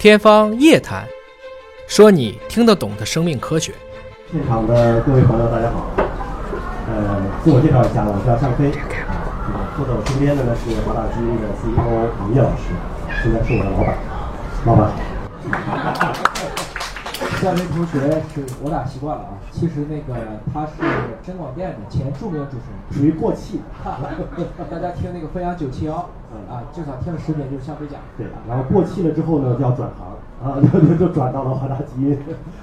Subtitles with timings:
[0.00, 1.04] 天方夜谭，
[1.86, 3.74] 说你听得懂的生命科学。
[4.32, 5.90] 现场的各位朋友，大家好。
[6.88, 8.70] 呃，自我介绍一下，我叫向飞。
[8.70, 12.72] 啊，坐在我身边的呢是华大基因的 CEO 李烨老师，
[13.22, 13.98] 现在是我的老板。
[14.64, 14.88] 老板
[15.68, 15.76] 好。
[17.40, 17.98] 向飞同学
[18.34, 19.32] 是我俩习惯了啊。
[19.50, 20.14] 其实那个
[20.52, 20.72] 他是
[21.22, 23.64] 真广电的前著名主持人，属于过气的。
[24.70, 25.94] 大家听那个飞扬九七幺，
[26.50, 27.98] 啊，至少听了十年，就是向飞讲。
[28.18, 30.12] 对，然后过气了之后呢，就要转行
[30.44, 32.18] 啊， 就 就转到了华大基因。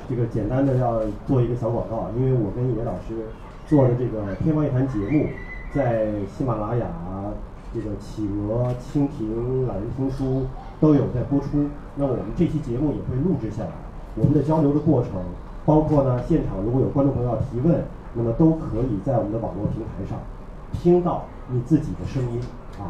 [0.07, 3.25] 这个简单的要做一个小广告，因为我跟野老师
[3.65, 5.25] 做的这个《天方夜谭》节目，
[5.73, 6.05] 在
[6.37, 6.85] 喜马拉雅、
[7.73, 10.45] 这个企鹅、蜻蜓、懒人听书
[10.79, 11.65] 都有在播出。
[11.95, 13.71] 那我们这期节目也会录制下来。
[14.17, 15.11] 我们的交流的过程，
[15.65, 20.17] 包括呢，现场如果有观众朋友要提问，那么都可以在我们的网络平台上
[20.73, 22.41] 听到你自己的声音
[22.79, 22.89] 啊。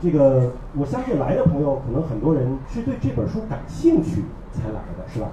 [0.00, 5.26] 这个我相信来的朋友可能很多人是对这本书感兴趣才来的，是吧？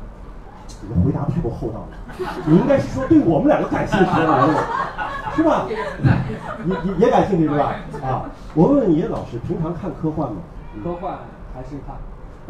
[0.82, 4.54] 你的回答太过厚道了，你应该是说对我们两个感兴趣才来的，
[5.36, 5.68] 是吧？
[5.70, 7.76] 也也也感兴趣是吧？
[8.02, 8.26] 啊，
[8.56, 10.38] 我问问叶老师，平常看科幻吗？
[10.84, 11.20] 科幻
[11.54, 11.96] 还是看？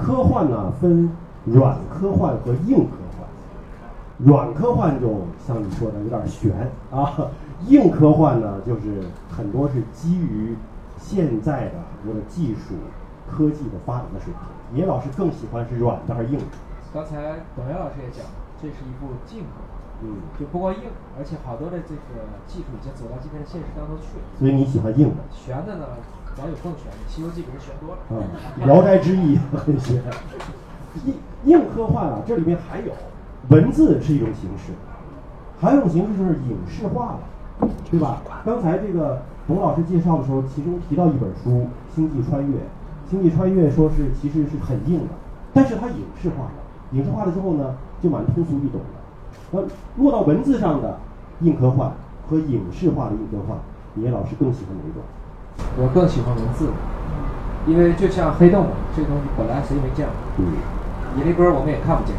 [0.05, 1.11] 科幻呢分。
[1.45, 5.07] 软科幻和硬科幻，软科幻就
[5.45, 6.51] 像你说的有点悬
[6.91, 7.29] 啊，
[7.67, 10.55] 硬科幻呢就是很多是基于
[10.97, 12.73] 现在的很多的技术
[13.29, 14.79] 科技的发展的水平。
[14.79, 16.45] 叶老师更喜欢是软的还是硬的？
[16.93, 18.25] 刚才董岩老师也讲，
[18.61, 20.81] 这是一部硬科幻，嗯，就不光硬，
[21.19, 24.23] 而且好多的这个技术已经走到今天的现实当中去了。
[24.39, 25.21] 所以你喜欢硬的？
[25.31, 25.85] 悬的呢，
[26.35, 28.01] 早有更悬的，《西游记》比这悬多了。
[28.09, 28.23] 嗯，
[28.65, 30.01] 《聊斋志异》很悬。
[31.05, 31.13] 硬
[31.45, 32.91] 硬科幻啊，这里面还有
[33.49, 34.73] 文字是一种形式，
[35.59, 37.17] 还有一种形式就是影视化
[37.59, 38.21] 了，对吧？
[38.43, 42.57] 刚才这个董老师介绍的时候，其中提到一本书《星际穿越》，
[43.09, 45.13] 《星际穿越》说是其实是很硬的，
[45.53, 46.51] 但是它影视化了，
[46.91, 48.87] 影视化了之后呢，就蛮通俗易懂的。
[49.51, 49.61] 那
[50.01, 50.97] 落到文字上的
[51.41, 51.91] 硬科幻
[52.27, 53.57] 和影视化的硬科幻，
[53.93, 55.03] 你老师更喜欢哪一种？
[55.77, 56.69] 我更喜欢文字，
[57.67, 60.13] 因为就像黑洞这个东西，本来谁也没见过。
[60.39, 60.84] 嗯。
[61.17, 62.13] 引力波我们也看不见，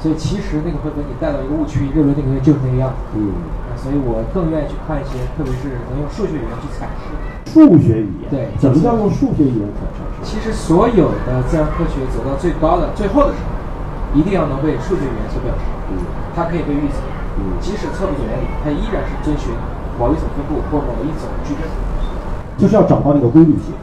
[0.00, 3.16] 所以其实那个会把你带到一个误区，认为那个东西就是那个样子。
[3.16, 3.32] 嗯，
[3.76, 7.08] 所以我更愿意去看一些，特别是能用数学语言去阐释。
[7.48, 10.04] 数学语言对，怎么叫用数学语言阐释？
[10.20, 13.52] 其实所有的自然科学走到最高的最后的时候，
[14.12, 15.64] 一定要能被数学语言所表示。
[15.92, 16.00] 嗯，
[16.34, 17.00] 它可以被预测。
[17.36, 19.52] 嗯，即使测不准原理，它依然是遵循
[19.98, 21.64] 某一种分布或某一种矩阵。
[22.56, 23.74] 就是要找到那个规律性。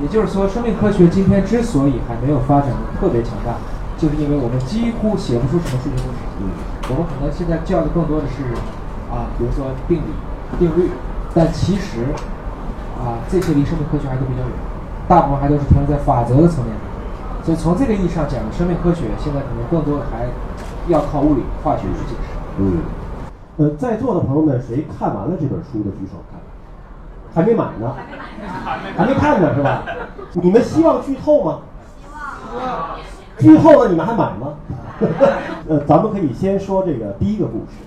[0.00, 3.56] 也就是说，生命科学今天之所以还没有发展的特别强大。
[3.98, 6.54] 就是因为我们几乎写不出什么数学公式，嗯，
[6.88, 8.46] 我们可能现在教的更多的是
[9.10, 10.10] 啊，比如说定理、
[10.58, 10.90] 定律，
[11.34, 12.06] 但其实
[12.94, 14.54] 啊，这些离生命科学还都比较远，
[15.08, 16.72] 大部分还都是停留在法则的层面。
[17.42, 20.30] 所以从这个意义上讲，生命科学现在可能更多的还
[20.86, 22.38] 要靠物理、化学去解释。
[22.58, 22.78] 嗯，
[23.56, 26.22] 呃，在座的朋友们，谁看完了这本书的举手？
[26.30, 26.38] 看，
[27.34, 27.94] 还没买呢，
[28.96, 29.82] 还没看呢，是吧？
[30.40, 31.60] 你们希望剧透吗？
[31.98, 32.98] 希望。
[33.38, 34.54] 剧后了，你们还买吗？
[35.68, 37.84] 呃，咱们可以先说这个第一个故事。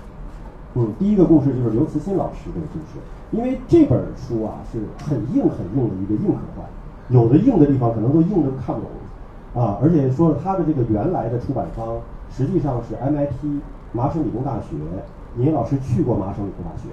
[0.74, 2.98] 嗯，第一个故事就是刘慈欣老师这个故事，
[3.30, 6.64] 因为这本书啊是很硬很硬的一个硬科幻，
[7.08, 9.78] 有的硬的地方可能都硬的看不懂啊。
[9.82, 11.98] 而且说了他的这个原来的出版方
[12.30, 13.60] 实际上是 MIT
[13.92, 14.76] 麻省理工大学，
[15.34, 16.88] 您老师去过麻省理工大学？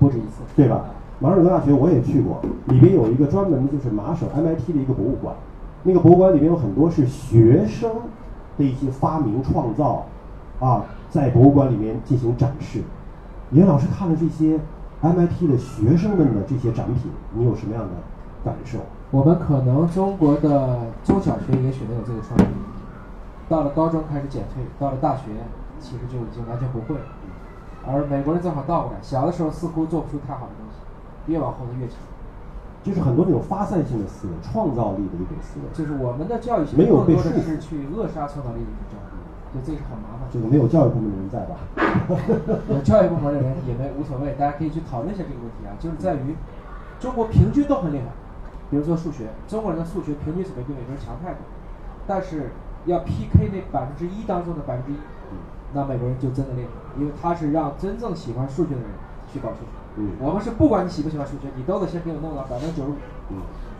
[0.00, 0.86] 不止一次，对吧？
[1.20, 5.36] 麻省理工大学我也去过，里边有一个专门就是麻省 MIT 的一个博物馆。
[5.82, 7.90] 那个博物馆里面有很多是学生
[8.58, 10.06] 的一些发明创造，
[10.58, 12.82] 啊，在博物馆里面进行展示。
[13.52, 14.58] 严老师看了这些
[15.00, 17.90] MIT 的学生们的这些展品，你有什么样的
[18.44, 18.78] 感受？
[19.12, 22.52] 我们可能中国的中小学也许能有这个创意，
[23.48, 25.22] 到了高中开始减退，到了大学
[25.78, 27.02] 其实就已经完全不会了。
[27.86, 31.98] 而美国人正好倒过来，小的时候似乎做不出太好的东西，越往后呢越强。
[32.86, 40.22] 就是很多这种发散性的思维、创造力的一种思维，就是我们的教育没有被束缚，是去扼杀创造力的一种教育，就这是很麻烦。
[40.30, 41.58] 这个没有教育部门的人在吧？
[42.70, 45.74] 有教育部门的人也没无所谓，大家可以去讨论一下这个问题啊。
[45.80, 46.36] 就是在于
[47.00, 48.06] 中国平均都很厉害，
[48.70, 51.42] 比如说数学，中国人的数学平均水平比美国人强太多，
[52.06, 52.52] 但是
[52.84, 54.96] 要 PK 那百分之一当中的百分之一，
[55.74, 56.70] 那美国人就真的厉害，
[57.02, 58.90] 因为他是让真正喜欢数学的人
[59.26, 59.74] 去搞数学。
[59.96, 62.94] 嗯，我们是不管你喜不喜欢数学，你都得先给我弄到百分之九十五。
[63.30, 63.38] 嗯，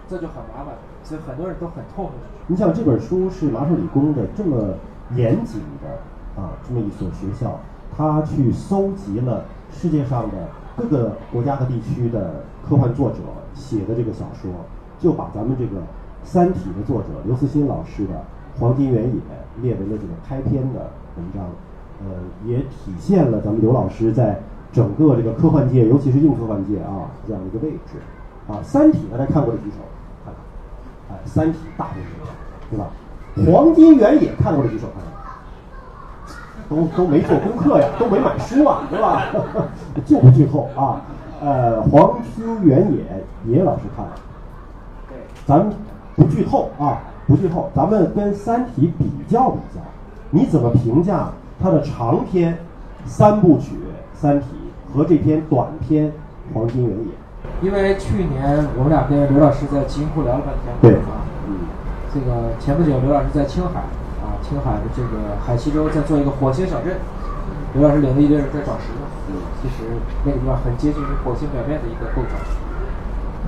[0.09, 2.13] 这就很麻烦，所以很多人都很痛苦。
[2.47, 4.75] 你想这本书是麻省理工的这么
[5.15, 7.59] 严谨的啊，这么一所学校，
[7.97, 13.17] 他去搜集了世界上的各个国家和地区的科幻作者
[13.55, 14.51] 写的这个小说，
[14.99, 15.81] 就把咱们这个
[16.25, 18.25] 《三体》的作者刘慈欣老师的
[18.59, 19.15] 黄金原野
[19.61, 21.45] 列为了这个开篇的文章，
[22.01, 24.41] 呃，也体现了咱们刘老师在
[24.77, 27.97] 整个这个科幻界，尤其是硬科幻界啊这样的一个位置。
[28.47, 29.79] 啊，《三体》大家看过这几首？
[30.23, 30.35] 看
[31.09, 32.05] 看，哎，《三体》大部分
[32.71, 32.87] 对吧？
[33.51, 34.87] 黄金原野看过这几首？
[34.89, 35.07] 看看。
[36.69, 39.25] 都都没做功课呀，都没买书啊，对吧？
[40.05, 41.01] 就不剧透啊。
[41.41, 43.03] 呃，《黄金原野》
[43.51, 44.13] 野老师看了，
[45.09, 45.69] 对，咱
[46.17, 49.81] 不剧透啊，不剧透，咱们跟《三体》比较比较，
[50.31, 51.31] 你怎么评价
[51.61, 52.59] 它的长篇
[53.05, 53.75] 三部曲
[54.15, 54.47] 《三体》
[54.93, 56.07] 和这篇短篇
[56.55, 57.05] 《黄金原野》？
[57.63, 61.25] 因为去年我们俩跟刘老师在极音库聊了半天，对啊，
[62.13, 63.81] 这个前不久刘老师在青海
[64.21, 66.99] 啊，青海的这个海西州在做一个火星小镇，
[67.75, 69.85] 刘老师领着一堆人在找石头，其实
[70.25, 72.35] 那个地方很接近于火星表面的一个构造。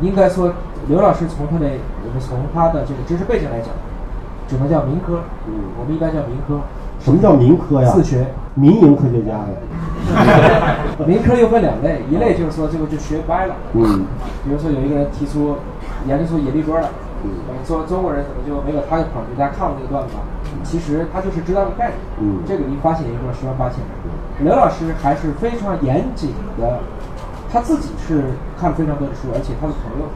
[0.00, 0.52] 应该说，
[0.87, 1.67] 刘老师从他的
[2.06, 3.75] 我们从他的这个知识背景来讲，
[4.46, 6.61] 只能叫民科，嗯我们一般叫民科。
[7.00, 7.91] 什么叫民科呀？
[7.93, 8.26] 自学。
[8.54, 9.48] 民营科学家呀。
[11.06, 14.06] 民科又分两类，一类就是说这个就学歪了，嗯
[14.44, 15.56] 比如说有一个人提出
[16.06, 16.88] 研究出引力波了，
[17.24, 17.30] 嗯
[17.64, 19.36] 说中中国人怎么就没有他的考虑？
[19.36, 20.20] 大家看过这个段子吧？
[20.64, 23.90] 其实他就是知道个概念，嗯这个离发现研究十万八千里。
[24.40, 26.80] 刘老师还是非常严谨的，
[27.52, 30.08] 他自己是看了非常多的书，而且他的朋友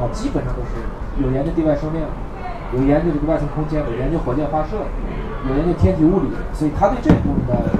[0.00, 0.80] 啊基本上都是
[1.20, 2.00] 有研究地外生命，
[2.72, 4.80] 有研究这个外层空间，有研究火箭发射，
[5.50, 7.73] 有研究天体物理，所以他对这部分的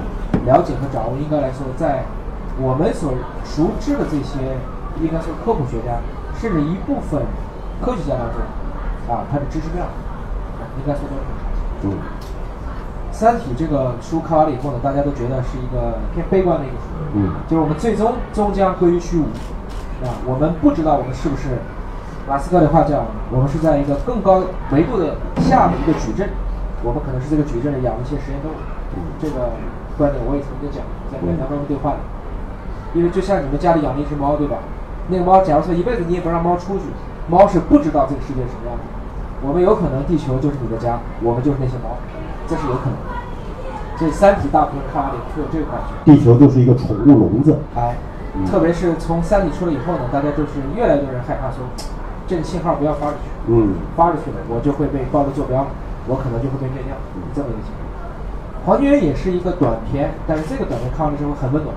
[0.45, 2.05] 了解和掌握，应该来说在
[2.61, 3.11] 我们所
[3.43, 4.55] 熟知的这些，
[5.01, 5.97] 应该说科普学家，
[6.39, 7.21] 甚至一部分
[7.81, 8.39] 科学家当中，
[9.09, 9.87] 啊，他的知识量，
[10.79, 11.49] 应该说都是很长。
[11.83, 11.97] 嗯
[13.17, 17.31] 《三体》这个书看完了以后呢，大家都觉得是一个偏悲观的一个书，嗯。
[17.47, 19.23] 就是我们最终终将归于虚无，
[20.03, 21.55] 啊，我们不知道我们是不是，
[22.27, 24.43] 马斯克的话讲，我们是在一个更高
[24.73, 25.15] 维度的
[25.47, 26.27] 下的一个矩阵，
[26.83, 28.55] 我们可能是这个矩阵里养了一些实验动物，
[29.21, 29.47] 这个
[29.97, 32.01] 观点我也曾经讲，在跟杨专门对话里，
[32.93, 34.57] 因为就像你们家里养了一只猫，对吧？
[35.07, 36.83] 那个猫，假如说一辈子你也不让猫出去，
[37.29, 38.83] 猫是不知道这个世界是什么样的。
[39.45, 41.95] 我们有可能地球就是你的家，我们就是那些猫，
[42.47, 43.13] 这是有可能的。
[43.97, 45.93] 所以《三体》大部分看完了以后会有这个感觉。
[46.03, 47.59] 地球就是一个宠物笼子。
[47.75, 47.95] 哎，
[48.49, 51.63] 特别是从《三体》出来以后呢，大家就是越来越多人害怕说，
[52.27, 55.67] 这个信号不要发出去，嗯发出去了我就会被暴露坐标，
[56.07, 56.97] 我可能就会被灭掉。
[58.65, 61.75] 黄金也是一个短片，但是这个短片看完之后很温暖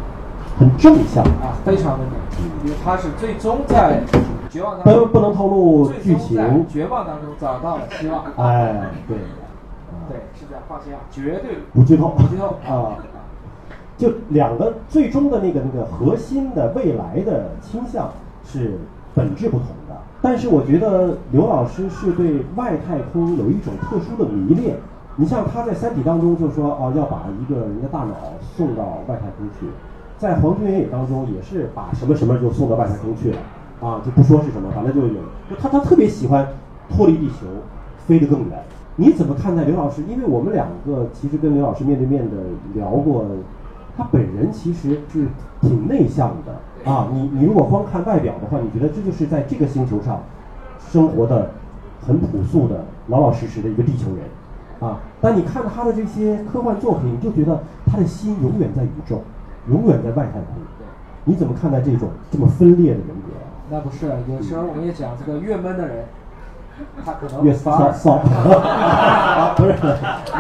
[0.59, 1.23] 很正向。
[1.23, 2.19] 啊，非常温暖，
[2.65, 4.01] 因为它是最终在
[4.49, 6.67] 绝望当不中，不能透露剧情。
[6.67, 8.25] 绝望当中找到了希望。
[8.39, 9.19] 哎，对，
[10.09, 12.09] 对，是这样，放心啊，绝对不剧透。
[12.17, 12.97] 不剧透啊。
[13.99, 18.11] 就两个最终的那个那个核心的未来的倾向
[18.47, 18.79] 是
[19.15, 24.77] 本质不同的，但是我觉得刘老师是对外太空有一种特殊的迷恋。
[25.21, 28.15] 你像他在《三体》当中就说啊，要把一个人的大脑
[28.57, 29.67] 送到外太空去，
[30.17, 33.39] 在《黄金原野》当中也是把什么什么就送到外太空去了
[33.81, 35.15] 啊，就不说是什么，反正就有，
[35.51, 36.47] 就他他特别喜欢
[36.89, 37.47] 脱离地球，
[38.07, 38.63] 飞得更远。
[38.95, 40.03] 你怎么看待刘老师？
[40.09, 42.37] 因为我们两个其实跟刘老师面对面的
[42.75, 43.25] 聊过，
[43.97, 45.27] 他本人其实是
[45.61, 47.09] 挺内向的啊。
[47.13, 50.23] 你你如果光看外表的话，你觉得这就是在这个星球上
[50.79, 51.51] 生活的
[52.07, 54.19] 很朴素的、老老实实的一个地球人
[54.81, 54.99] 啊。
[55.21, 59.23] 但你看他的这些科幻作品，你就觉得他的心永远在宇宙，
[59.69, 60.43] 永远在外太空。
[61.25, 63.45] 你怎么看待这种这么分裂的人格啊？
[63.71, 66.07] 那不是，有时候我们也讲这个越闷的人，
[67.05, 69.73] 他可能越骚骚啊， 不是，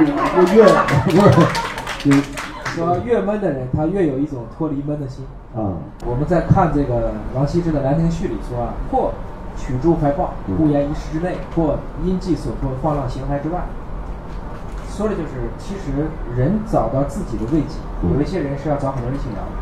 [0.02, 0.62] 越越
[1.04, 2.22] 不是，你
[2.64, 5.26] 说越闷的人，他越有一种脱离闷的心。
[5.54, 5.76] 啊，
[6.06, 9.12] 我们在看这个王羲之的《兰亭序》里说啊，或
[9.56, 13.60] 取诸怀抱，不言一室之内；或因寄所迫，放浪形骸之外。
[14.98, 15.28] 说的就是，
[15.58, 17.78] 其实人找到自己的慰藉，
[18.12, 19.54] 有一些人是要找很多人一起聊的，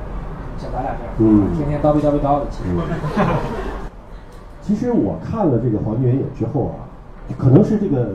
[0.57, 2.71] 像咱俩这样，嗯天天叨逼叨逼叨的，其实。
[4.64, 6.88] 其实我看了这个《黄金原野》之后啊，
[7.37, 8.14] 可能是这个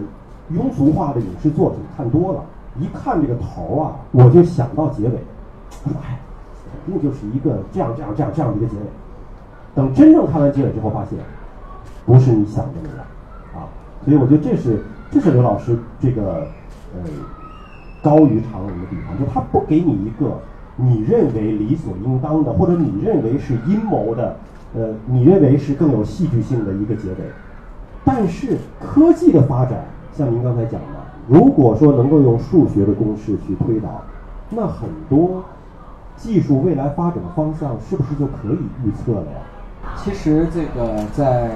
[0.51, 2.43] 庸俗化的影视作品看多了，
[2.79, 5.23] 一看这个头儿啊，我就想到结尾，
[6.01, 6.19] 哎，
[6.85, 8.81] 肯定就是一个这样这样这样这样的一个结尾。
[9.75, 11.19] 等真正看完结尾之后，发现
[12.03, 13.05] 不是你想的那样
[13.53, 13.69] 啊，
[14.03, 16.47] 所以我觉得这是这是刘老师这个
[16.95, 17.09] 呃
[18.01, 20.39] 高于常人的地方，就他不给你一个
[20.75, 24.35] 你认为理所应当的，或者你认为是阴谋的，
[24.73, 27.17] 呃，你认为是更有戏剧性的一个结尾。
[28.03, 30.87] 但是科技的发展，像您刚才讲的，
[31.27, 34.01] 如果说能够用数学的公式去推导，
[34.49, 35.43] 那很多
[36.17, 39.37] 技术未来发展的方向是不是就可以预测了呀？
[40.03, 41.51] 其实这个在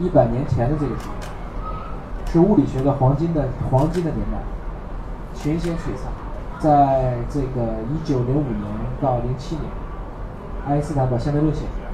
[0.00, 4.38] 一百年前的这个时候，是物理学的黄金的黄金的年代，
[5.46, 6.10] 群星璀璨。
[6.58, 8.66] 在这个一九零五年
[9.00, 9.64] 到零七年，
[10.66, 11.90] 爱因斯坦把相对论写出来。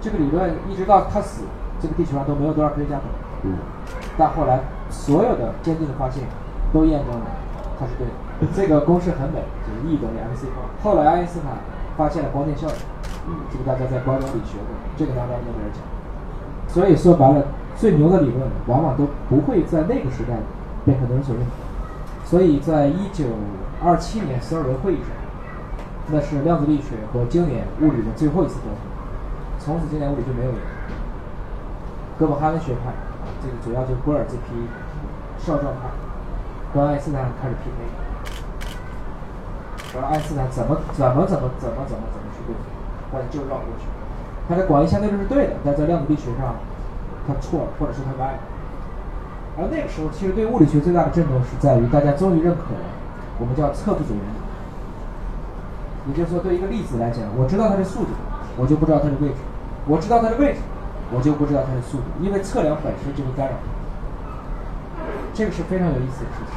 [0.00, 1.42] 这个理论一直到他死，
[1.82, 3.04] 这个地球上都没有多少科学家懂。
[3.42, 3.58] 嗯，
[4.16, 6.22] 但后来所有的坚定的发现
[6.72, 7.26] 都验证了
[7.78, 8.52] 他是对的。
[8.54, 10.64] 这个公式很美，就是 E 等于 mc 方。
[10.82, 11.58] 后来爱因斯坦
[11.98, 15.82] 发现了光电效应，这个大家在高中里学过，这个拿到诺贝尔奖。
[16.68, 17.44] 所以说白了，
[17.76, 20.38] 最牛的理论往往都不会在那个时代
[20.86, 21.69] 被很多人所认可。
[22.30, 23.24] 所以在一九
[23.82, 25.10] 二七年索尔维会议上，
[26.12, 28.78] 那是量子力学和经典物理的最后一次沟通。
[29.58, 30.58] 从此经典物理就没有了。
[32.16, 32.94] 哥本哈根学派，
[33.42, 34.54] 这个主要就是波尔这批
[35.38, 35.90] 少壮派，
[36.72, 37.74] 跟爱因斯坦开始 PK。
[39.90, 42.62] 说爱因斯坦怎么怎么怎么怎么怎么怎么去对付，
[43.12, 43.86] 但就绕过去。
[44.48, 46.54] 他的广义相对论是对的，但在量子力学上
[47.26, 48.38] 他错了，或者是他歪了。
[49.58, 52.86] 而那个时候，其实对物理学最大的震动是在于大家终于认可了
[53.38, 54.40] 我们叫测不准原理。
[56.08, 58.10] 也就是说，对一个粒子来讲，我知道它的速度，
[58.56, 59.40] 我就不知道它的位置；
[59.86, 60.60] 我知道它的位置，
[61.12, 65.02] 我就不知道它的速度，因为测量本身就会干扰它。
[65.34, 66.56] 这个是非常有意思的事情。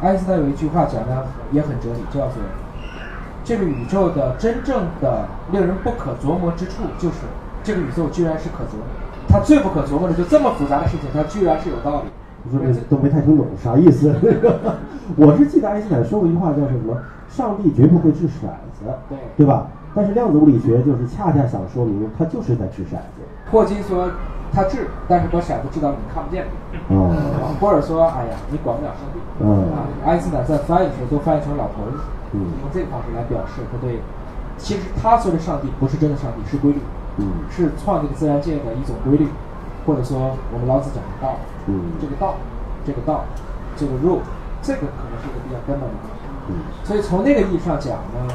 [0.00, 2.36] 爱因斯坦有一句话讲的也很哲理，叫做
[3.44, 7.26] “这个宇宙的真正的令人不可琢磨之处，就是
[7.62, 8.86] 这个宇宙居然是可琢磨。
[9.34, 12.08] 它最不可琢磨的，就这么复杂的事情，他居然是有道理。
[12.44, 14.14] 你说这都没太听懂啥意思？
[15.18, 16.96] 我是记得爱因斯坦说过一句话，叫什么？
[17.28, 18.46] 上帝绝不会掷骰
[18.78, 19.66] 子，对对吧？
[19.92, 23.26] 但是量子物理学就是恰恰想说明，它就是在掷骰子。
[23.50, 24.08] 霍金说
[24.52, 26.96] 他掷，但是把骰子掷到你看不见的地方。
[26.96, 31.90] 哦，波尔说：“哎呀，你管不了上帝。”嗯啊，爱因斯坦在翻译的时候都翻译成老头儿，
[32.32, 33.98] 嗯用这个方式来表示他对。
[34.58, 36.78] 其实他说的上帝不是真的上帝，是规律，
[37.18, 39.28] 嗯是创这个自然界的一种规律，
[39.86, 42.34] 或者说我们老子讲的道，嗯这个道，
[42.84, 43.24] 这个道，
[43.76, 44.20] 这个 rule，
[44.62, 46.22] 这个可能是一个比较根本的东西。
[46.48, 46.54] 嗯
[46.84, 48.34] 所以从那个意义上讲呢，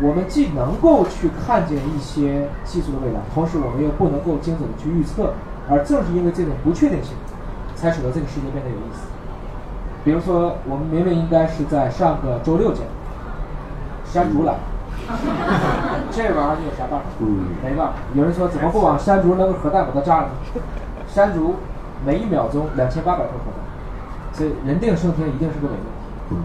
[0.00, 5.32] 我们既能够去看见一些技术的未来，同时我们又不能够精准的去预测，
[5.68, 7.14] 而正是因为这种不确定性，
[7.74, 9.08] 才使得这个世界变得有意思。
[10.04, 12.86] 比如说，我们明明应该是在上个周六见，
[14.04, 14.58] 山竹来了，
[16.16, 17.06] 这玩意儿你有啥办法？
[17.20, 17.92] 嗯没办法。
[18.14, 20.62] 有人说怎么不往山竹扔个核弹把它炸了呢？
[21.06, 21.56] 山竹
[22.06, 23.60] 每一秒钟两千八百颗核弹，
[24.32, 26.30] 所以人定胜天一定是个伪命题。
[26.30, 26.36] 嗯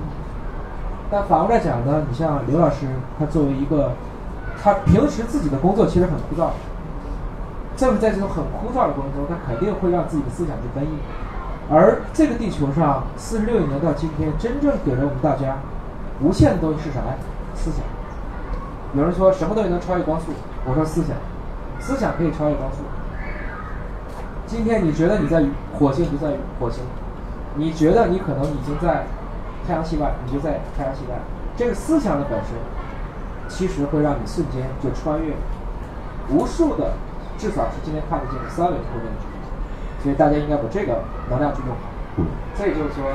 [1.10, 2.88] 但反过来讲呢，你像刘老师，
[3.20, 3.92] 他作为一个，
[4.62, 6.52] 他平时自己的工作其实很枯燥，
[7.76, 10.90] 正是在这种很枯燥的过程中，他肯定会让自己的思想去奔逸。
[11.70, 15.58] 而这个地球上四十六亿年到今天，真正给了我们大家
[16.22, 17.16] 无限的东西是啥呀？
[17.56, 17.82] 思想。
[18.94, 20.32] 有人说什么东西能超越光速？
[20.66, 21.16] 我说思想，
[21.80, 22.80] 思想可以超越光速。
[24.46, 25.42] 今天你觉得你在
[25.80, 26.84] 火星不在火星，
[27.56, 29.06] 你觉得你可能已经在
[29.66, 31.16] 太阳系外，你就在太阳系外。
[31.56, 32.58] 这个思想的本身，
[33.48, 35.34] 其实会让你瞬间就穿越
[36.30, 36.92] 无数的，
[37.38, 40.04] 至少是今天看得见的三维空间的距离。
[40.04, 42.28] 所以大家应该把这个能量去用好。
[42.58, 43.08] 这也就是说，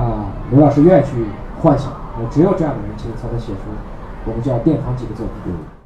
[0.00, 1.26] 啊、刘老师愿意去
[1.60, 1.90] 幻想，
[2.30, 3.62] 只有这样的人，其实才能写出
[4.26, 5.79] 我们叫殿堂级的作品。